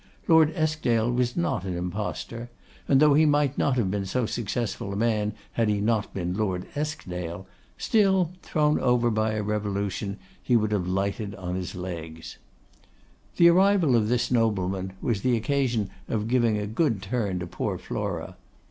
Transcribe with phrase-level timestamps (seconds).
[0.27, 2.49] Lord Eskdale was not an impostor;
[2.87, 6.33] and though he might not have been so successful a man had he not been
[6.35, 7.45] Lord Eskdale,
[7.77, 12.39] still, thrown over by a revolution, he would have lighted on his legs.
[13.37, 17.77] The arrival of this nobleman was the occasion of giving a good turn to poor
[17.77, 18.37] Flora.